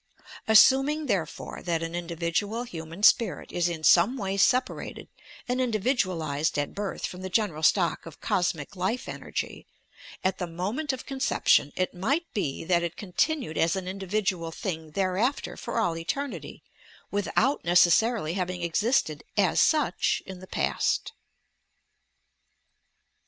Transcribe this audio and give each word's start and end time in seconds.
Assuming, 0.47 1.05
therefore, 1.05 1.61
that 1.61 1.83
an 1.83 1.93
individual 1.93 2.63
human 2.63 3.03
spirit 3.03 3.51
is 3.51 3.69
in 3.69 3.83
some 3.83 4.17
way 4.17 4.35
separated 4.35 5.07
and 5.47 5.61
individualized 5.61 6.57
at 6.57 6.73
birth 6.73 7.05
from 7.05 7.21
the 7.21 7.29
general 7.29 7.61
stock 7.61 8.07
of 8.07 8.19
cosmic 8.19 8.75
life 8.75 9.07
energy, 9.07 9.67
at 10.23 10.39
the 10.39 10.47
mo 10.47 10.73
ment 10.73 10.91
of 10.91 11.05
conception, 11.05 11.71
it 11.75 11.93
might 11.93 12.25
be 12.33 12.63
that 12.63 12.81
it 12.81 12.97
continued 12.97 13.59
as 13.59 13.75
an 13.75 13.87
individual 13.87 14.49
thing 14.49 14.89
thereafter 14.93 15.55
for' 15.55 15.77
all 15.79 15.95
eternity, 15.95 16.63
without 17.11 17.63
necessarily 17.63 18.33
having 18.33 18.63
existed 18.63 19.23
as 19.37 19.59
svch 19.59 20.19
in 20.21 20.39
the 20.39 20.47
past. 20.47 21.13